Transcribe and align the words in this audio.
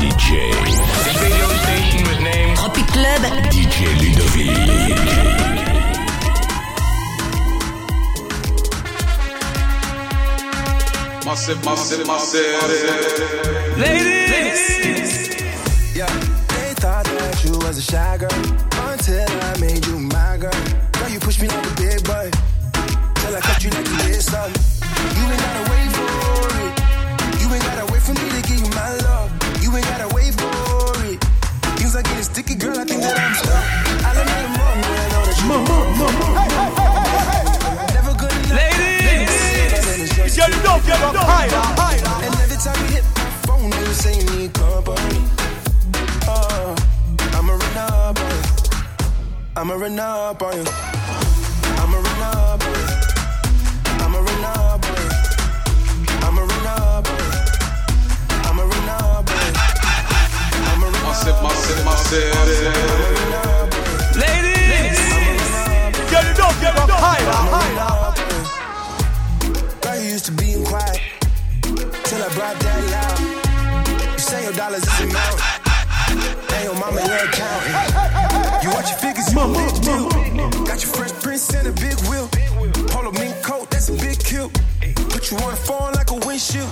DJ. 0.00 0.50
This 0.64 0.80
radio 1.20 1.48
station 1.60 2.00
was 2.08 2.20
named 2.20 2.56
Tropic 2.56 2.86
Club. 2.86 3.20
DJ 3.52 3.78
Ludovick. 4.00 4.48
Massive, 11.26 11.62
massive, 11.66 12.06
massive. 12.06 12.62
Ladies. 13.76 15.12
Yeah, 15.94 16.06
they 16.48 16.72
thought 16.80 17.04
that 17.04 17.44
you 17.44 17.52
was 17.58 17.76
a 17.76 17.82
shy 17.82 18.16
girl 18.16 18.30
until 18.88 19.28
I 19.28 19.58
made 19.60 19.84
you 19.86 19.98
my 19.98 20.38
girl. 20.38 20.64
Now 20.94 21.08
you 21.08 21.20
push 21.20 21.38
me 21.42 21.48
like 21.48 21.66
a 21.66 21.74
big 21.76 22.02
boy 22.04 22.30
till 23.16 23.36
I 23.36 23.40
cut 23.40 23.62
you 23.62 23.70
like 23.70 23.86
you 23.86 23.96
did 23.98 24.22
something. 24.22 24.79
Higher, 41.40 41.64
higher. 41.80 42.26
And 42.26 42.34
every 42.40 42.56
time 42.56 42.76
you 42.84 42.90
hit 42.96 43.04
my 43.16 43.30
phone, 43.46 43.70
you 43.72 43.92
say 43.94 44.14
you 44.18 44.26
need 44.36 44.52
company. 44.52 45.20
Oh, 46.28 46.74
I'ma 47.36 47.52
run 47.52 47.78
up 47.78 48.18
on 48.20 48.30
you. 48.30 48.42
I'ma 49.56 49.74
run 49.74 49.98
up 49.98 50.42
on 50.42 50.56
you. 50.56 50.64
I'ma 51.80 51.98
run 51.98 52.22
up 52.22 52.64
on 52.64 52.72
you. 52.76 52.84
I'ma 54.04 54.18
run 54.18 54.44
up 54.44 54.84
on 54.84 54.96
you. 55.00 55.08
I'ma 56.26 56.42
run 56.50 56.66
up 56.66 57.08
on 57.08 57.16
you. 57.18 57.30
I'ma 58.48 58.62
run 58.70 58.88
up 58.88 59.30
on 59.30 59.36
you. 59.40 59.52
I'ma 60.70 60.86
run 60.86 61.02
Massive, 61.02 61.34
up 61.34 61.42
massive, 61.42 61.84
massive. 61.84 62.34
Ladies. 64.22 65.00
Girl, 66.10 66.24
you 66.28 66.34
don't 66.36 66.58
get 66.60 66.74
up 66.76 66.90
higher, 66.90 67.32
higher. 67.54 68.12
Girl, 69.80 69.96
you 70.00 70.08
used 70.10 70.26
to 70.26 70.32
being 70.32 70.64
quiet 70.64 70.99
till 72.30 72.40
brought 72.40 72.58
that 72.60 72.80
loud. 72.90 73.18
You 74.12 74.18
say 74.18 74.42
your 74.44 74.52
dollars 74.52 74.82
is 74.82 75.00
amount, 75.00 75.40
and 76.10 76.64
your 76.64 76.74
mama 76.74 77.00
your 77.02 77.16
accountant. 77.16 78.62
You 78.62 78.70
watch 78.70 78.90
your 78.90 78.98
figures, 78.98 79.32
you 79.32 79.40
a 79.40 79.48
big 79.48 79.74
deal. 79.82 80.08
Got 80.64 80.82
your 80.82 80.92
fresh 80.92 81.12
prince 81.22 81.54
and 81.54 81.68
a 81.68 81.72
big 81.72 81.98
wheel. 82.08 82.28
Polo 82.88 83.12
mink 83.12 83.34
coat, 83.42 83.70
that's 83.70 83.88
a 83.88 83.92
big 83.92 84.18
kill. 84.18 84.50
Put 85.10 85.30
you 85.30 85.36
on 85.38 85.52
a 85.52 85.56
phone 85.56 85.92
like 85.92 86.10
a 86.10 86.14
windshield. 86.26 86.70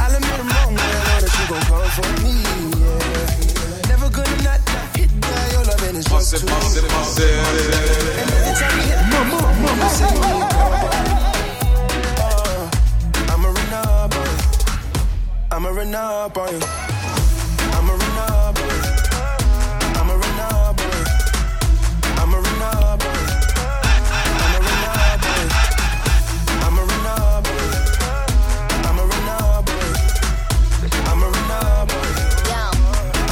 I'll 0.00 0.14
admit 0.14 0.40
I'm 0.40 0.48
wrong, 0.48 0.74
but 0.74 0.84
I 0.84 1.00
know 1.08 1.18
that 1.20 1.32
you 1.38 1.44
gon' 1.48 1.62
come 1.70 1.88
for 1.96 2.08
me. 2.22 2.34
Yeah. 2.82 3.88
Never 3.88 4.08
gonna 4.10 4.42
not, 4.42 4.60
not 4.66 4.96
hit 4.96 5.10
that. 5.20 5.52
Your 5.52 5.64
loving 5.64 5.96
is 5.96 6.04
just 6.04 6.44
Massive, 6.44 6.84
too 6.84 8.11
run 15.92 16.04
up 16.04 16.38
on 16.38 16.48
you. 16.48 16.60
I'ma 17.76 17.92
run 17.92 18.18
up 18.18 18.58
on 18.58 18.68
you. 18.68 18.80
I'ma 19.98 20.14
run 20.14 20.40
up 20.40 20.80
on 20.80 20.88
you. 20.88 21.04
I'ma 22.20 22.36
run 22.36 22.62
up 22.62 23.04
on 23.04 23.14
you. 23.14 23.26
I'ma 24.42 24.58
run 24.58 24.84
up 24.88 25.24
on 25.24 25.36
you. 25.36 25.50
I'ma 26.64 26.82
run 26.82 27.06
up 27.06 27.46
on 27.48 27.56
you. 27.62 27.80
I'ma 28.88 29.02
run 29.02 29.28
up 29.28 29.68
on 29.68 29.76
you. 29.82 30.98
I'ma 31.10 31.26
run 31.26 31.50
up 31.50 31.92
on 31.92 32.06
you. 32.08 32.28
Yo, 32.48 32.62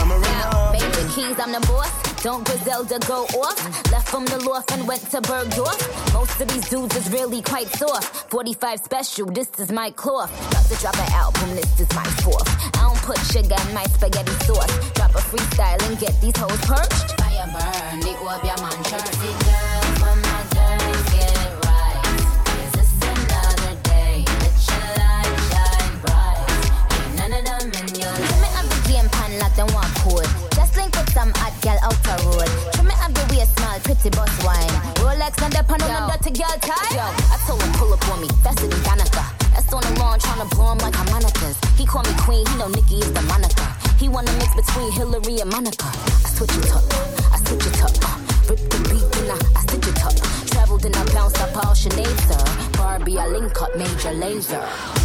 I'ma 0.00 0.14
run 0.14 0.40
up 0.42 0.72
Major. 0.72 1.04
Keys, 1.14 1.38
I'm 1.40 1.52
the 1.52 1.60
boss. 1.66 2.09
Don't 2.22 2.44
Griselda 2.44 2.98
go 3.08 3.24
off? 3.40 3.90
Left 3.90 4.06
from 4.06 4.26
the 4.26 4.38
loft 4.44 4.72
and 4.72 4.86
went 4.86 5.00
to 5.10 5.22
Bergdorf. 5.22 6.12
Most 6.12 6.38
of 6.38 6.48
these 6.48 6.68
dudes 6.68 6.94
is 6.94 7.10
really 7.10 7.40
quite 7.40 7.68
soft. 7.68 8.30
45 8.30 8.80
special, 8.80 9.26
this 9.26 9.48
is 9.58 9.72
my 9.72 9.90
cloth. 9.90 10.30
About 10.50 10.64
to 10.66 10.76
drop 10.82 10.98
an 10.98 11.12
album, 11.12 11.56
this 11.56 11.80
is 11.80 11.88
my 11.94 12.04
fourth. 12.20 12.46
I 12.76 12.82
don't 12.82 12.98
put 12.98 13.18
sugar 13.32 13.56
in 13.66 13.74
my 13.74 13.84
spaghetti 13.84 14.32
sauce. 14.44 14.90
Drop 14.92 15.14
a 15.14 15.22
freestyle 15.30 15.82
and 15.88 15.98
get 15.98 16.20
these 16.20 16.36
hoes 16.36 16.60
perched. 16.60 17.18
Fire 17.18 17.46
burn, 17.46 18.00
the 18.00 18.12
up 18.28 18.44
your 18.44 18.56
man 18.68 19.69
girl. 36.40 36.88
Yo, 36.92 37.04
I 37.04 37.36
told 37.46 37.62
him 37.62 37.72
pull 37.74 37.92
up 37.92 38.08
on 38.08 38.20
me, 38.20 38.28
faster 38.42 38.66
than 38.66 38.80
Danica. 38.80 39.24
That's 39.52 39.72
on 39.72 39.82
the 39.82 40.00
lawn 40.00 40.18
tryna 40.18 40.48
blow 40.50 40.72
him 40.72 40.78
like 40.78 40.94
harmonicas. 40.94 41.56
He 41.76 41.84
call 41.84 42.02
me 42.02 42.14
queen, 42.18 42.46
he 42.46 42.56
know 42.56 42.68
Nicki 42.68 42.96
is 42.96 43.12
the 43.12 43.22
Monica. 43.22 43.76
He 43.98 44.08
wanna 44.08 44.32
mix 44.38 44.54
between 44.54 44.90
Hillary 44.92 45.40
and 45.40 45.50
Monica. 45.50 45.86
I 46.24 46.28
switch 46.32 46.56
it 46.56 46.72
up, 46.72 46.84
I 47.32 47.38
switch 47.44 47.66
it 47.66 47.82
up. 47.84 47.92
Rip 48.48 48.58
the 48.58 48.78
beat 48.88 49.06
and 49.20 49.32
I, 49.32 49.38
I 49.58 49.62
stitch 49.62 49.88
it 49.88 50.04
up. 50.04 50.14
Traveled 50.48 50.84
and 50.84 50.96
I 50.96 51.04
bounced 51.12 51.40
up 51.40 51.56
all 51.56 51.74
Sinead, 51.74 52.16
sir. 52.26 52.78
Barbie, 52.78 53.18
I 53.18 53.26
link 53.28 53.60
up 53.60 53.76
Major 53.76 54.10
Lazer. 54.10 54.99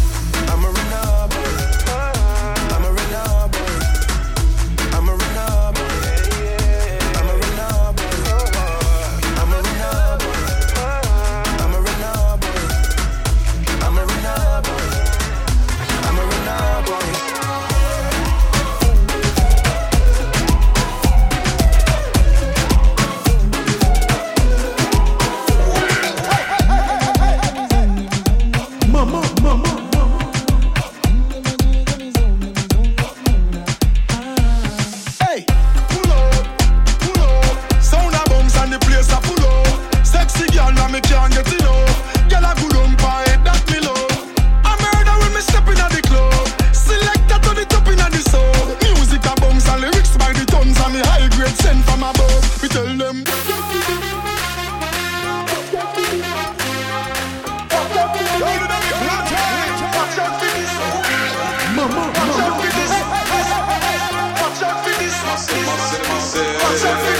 Watch 66.68 66.84
out 66.84 67.00
for 67.00 67.15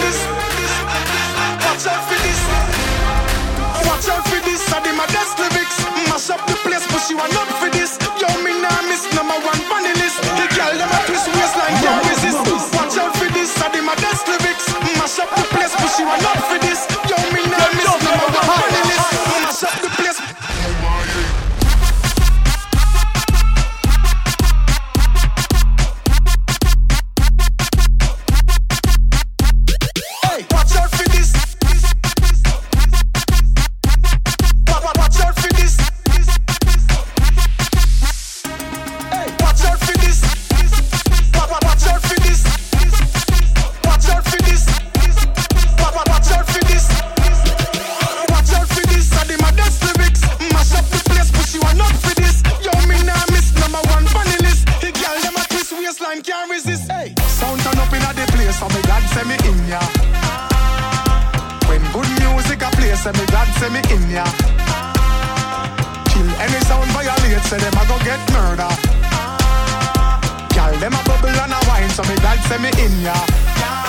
say 72.48 72.58
me 72.58 72.70
in 72.78 72.94
ya. 73.02 73.14
Yeah. 73.58 73.84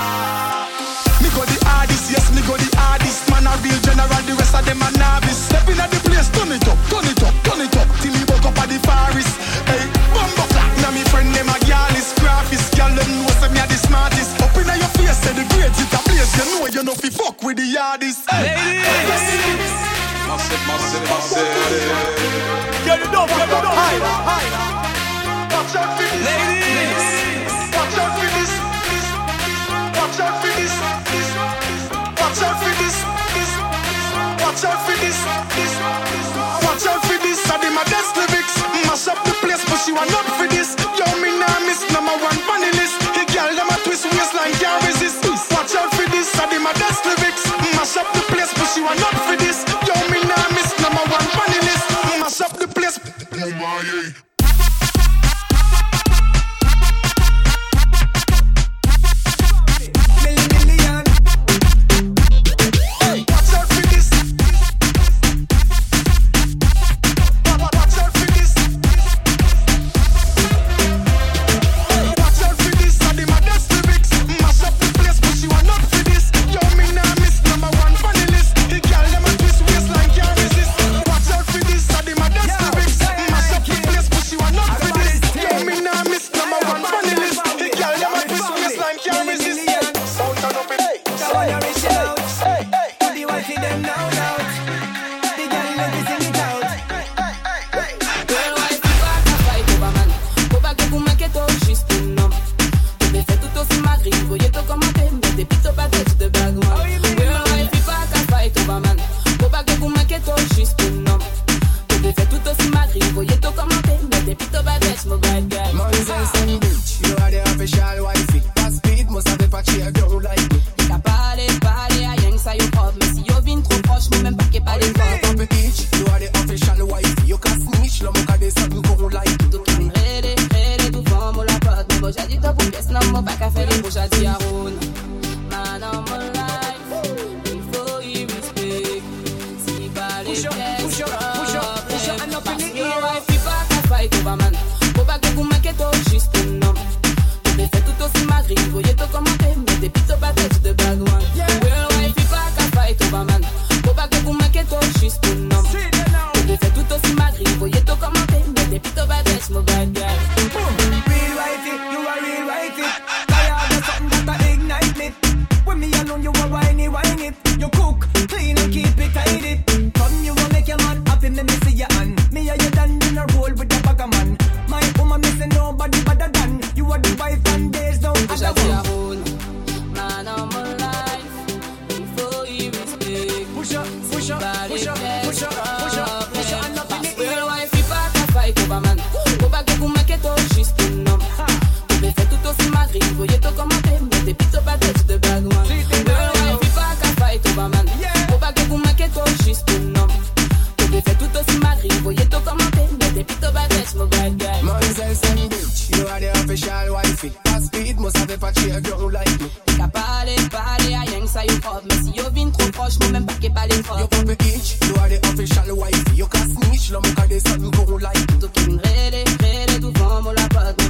Go 1.37 1.45
the 1.45 1.59
hardest, 1.69 2.09
yes, 2.09 2.33
me 2.33 2.41
go 2.49 2.57
the 2.57 2.65
hardest. 2.81 3.29
Man 3.29 3.45
a 3.45 3.53
real 3.61 3.77
general, 3.85 4.09
the 4.25 4.33
rest 4.41 4.57
of 4.57 4.65
them 4.65 4.81
a 4.81 4.89
novice. 4.97 5.37
Step 5.37 5.69
in 5.69 5.77
at 5.77 5.93
the 5.93 6.01
place, 6.01 6.33
turn 6.33 6.49
it 6.49 6.65
up, 6.65 6.73
turn 6.89 7.05
it 7.05 7.21
up, 7.21 7.35
turn 7.45 7.61
it 7.61 7.77
up. 7.77 7.85
Till 8.01 8.09
me 8.09 8.25
woke 8.25 8.41
up 8.49 8.57
at 8.57 8.65
the 8.73 8.81
forest. 8.81 9.37
Hey, 9.69 9.85
bumbo 10.09 10.49
clap. 10.49 10.65
Now 10.81 10.89
me 10.89 11.05
friend 11.13 11.29
them 11.37 11.45
a 11.45 11.57
gyal 11.69 11.93
is 11.93 12.09
graphist. 12.17 12.73
Gyal 12.73 12.89
them 12.97 13.05
know 13.21 13.29
say 13.37 13.53
me 13.53 13.61
a 13.61 13.69
the 13.69 13.77
smartest. 13.77 14.33
Up 14.41 14.49
inna 14.57 14.81
your 14.81 14.89
face, 14.97 15.13
say 15.21 15.37
the 15.37 15.45
grades 15.53 15.77
it 15.77 15.93
a 15.93 15.99
place. 16.09 16.33
You 16.41 16.45
know 16.49 16.65
you 16.73 16.81
know 16.81 16.97
fi 16.97 17.13
fuck 17.13 17.37
with 17.45 17.61
the 17.61 17.69
hardest. 17.77 18.25
Hey, 18.33 18.57
ladies. 18.57 18.81
Hey. 18.81 20.25
Massive, 20.25 20.63
massive, 20.65 21.05
massive. 21.05 21.45
Get 22.81 23.05
it 23.05 23.13
up, 23.13 23.29
get 23.29 23.45
it 23.45 23.61
up. 23.61 23.77
High, 23.77 24.01
high. 24.25 24.66
Watch 30.17 30.25
out 30.25 30.41
for 30.41 30.49
this. 40.47 40.73
Yo, 40.97 41.05
this. 41.21 41.37
nah 41.37 41.59
miss 41.67 41.81
number 41.93 42.17
one. 42.23 42.56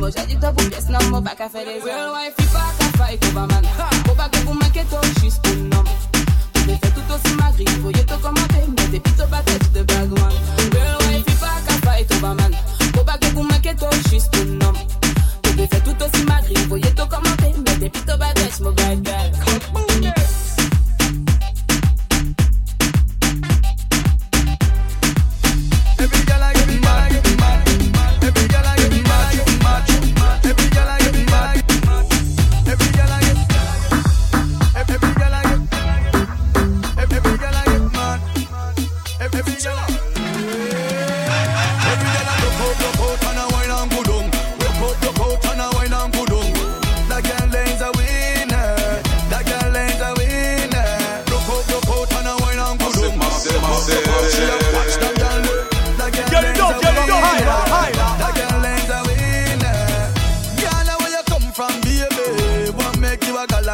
Aujourd'hui, 0.07 0.35
tu 0.35 0.39
dois 0.39 0.53
vous 0.57 1.11
mon 1.11 1.19
bac 1.19 1.41
à 1.41 1.49
des 1.49 1.81
Real 1.81 2.11
wife, 2.13 2.33
il 2.39 2.45
pas 2.45 2.71
qu'à 2.79 2.97
fight, 2.97 3.33
man. 3.33 3.97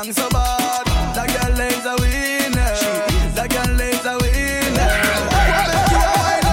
song 0.03 0.13
so 0.13 0.29
bad. 0.29 0.85
That 1.15 1.27
girl 1.31 1.59
is 1.63 1.85
a 1.85 1.95
winner. 2.01 2.75
That 3.35 3.47
girl 3.51 3.79
is 3.79 4.05
a 4.05 4.15
winner. 4.19 4.91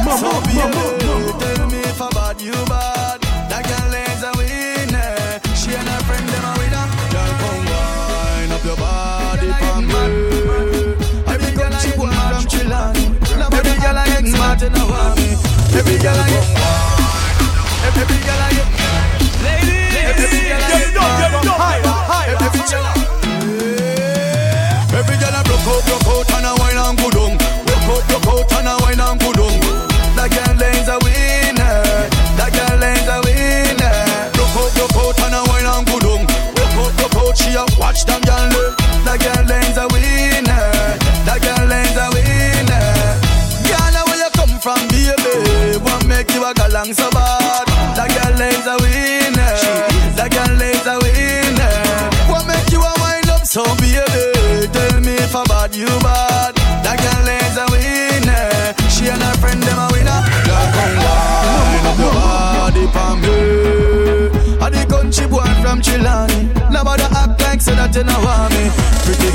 Mama, 0.04 0.18
so 0.18 0.30
mama, 0.30 0.70
mama. 0.70 1.38
Tell 1.40 1.66
me 1.70 1.80
if 1.80 2.00
I 2.00 2.08
bad 2.10 2.40
you 2.40 2.52
bad. 2.70 3.20
That 3.50 3.64
girl 3.66 3.94
is 3.94 4.22
a 4.22 4.32
winner. 4.38 5.40
She 5.56 5.74
and 5.74 5.88
her 5.88 6.00
friend 6.06 6.26
them 6.30 6.44
a 6.46 6.52
winner. 6.62 6.86
Girl, 7.10 7.32
come 7.40 7.64
wine 7.66 8.52
up 8.54 8.64
your 8.64 8.76
body 8.76 9.50
for 9.50 9.80
me. 9.82 10.02
Every 11.26 11.50
girl 11.56 11.74
I 11.74 11.82
get 11.82 11.98
mad 11.98 12.34
from 12.36 12.46
Chilean. 12.46 12.94
Every 13.50 13.76
girl 13.82 13.98
I 13.98 14.06
get 14.14 14.26
smart 14.30 14.62
in 14.62 14.74
a 14.74 14.84
Every 15.74 15.98
girl 15.98 16.18
I 16.18 16.28
get. 16.30 16.46
Every 17.98 18.20
girl 18.22 18.40
I 18.40 18.49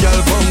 girl, 0.05 0.23
come 0.25 0.44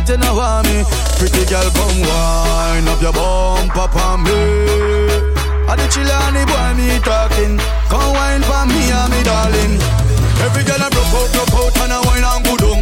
that 0.00 0.08
you 0.08 0.16
know 0.16 0.34
want 0.34 0.64
me. 0.64 0.80
Pretty 1.20 1.44
girl, 1.44 1.68
come 1.76 2.00
wine 2.00 2.88
up 2.88 3.00
your 3.04 3.12
bum, 3.12 3.68
pop 3.68 3.92
on 3.96 4.24
me. 4.24 4.32
I 5.68 5.76
the 5.76 5.86
chill 5.92 6.08
and 6.08 6.36
the 6.36 6.42
boy 6.48 6.72
me 6.80 6.88
talking. 7.04 7.60
Come 7.92 8.12
wine 8.16 8.42
for 8.42 8.64
me 8.64 8.80
and 8.88 9.10
me 9.12 9.20
darling. 9.22 9.76
Every 10.40 10.64
girl 10.64 10.80
I 10.80 10.88
broke 10.88 11.12
out, 11.12 11.30
broke 11.52 11.68
out 11.68 11.78
and 11.84 11.92
I 11.92 11.98
wine 12.08 12.24
on 12.24 12.40
good 12.48 12.60
down. 12.64 12.80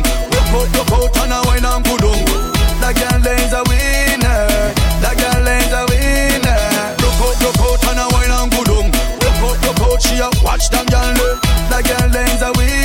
Broke 0.50 0.70
out, 0.78 0.86
broke 0.86 1.10
out 1.10 1.26
and 1.26 1.34
I 1.34 1.38
wine 1.46 1.66
on 1.66 1.82
good 1.82 2.00
down. 2.06 2.22
That 2.78 2.94
girl 2.94 3.26
is 3.26 3.52
a 3.52 3.62
winner. 3.66 4.46
That 5.02 5.14
girl 5.18 5.48
is 5.48 5.72
a 5.74 5.82
winner. 5.90 6.62
Broke 7.02 7.18
out, 7.18 7.54
broke 7.58 7.82
out 7.82 7.86
and 7.90 7.98
I 7.98 8.06
wine 8.14 8.30
on 8.30 8.46
good 8.54 8.66
down. 8.70 8.86
Broke 9.18 9.42
out, 9.42 9.74
broke 9.74 9.82
out, 9.90 10.02
she 10.02 10.22
a 10.22 10.28
watch 10.46 10.70
that 10.70 10.86
girl. 10.86 11.18
That 11.66 11.82
girl 11.82 12.14
is 12.14 12.42
a 12.46 12.52
winner. 12.54 12.77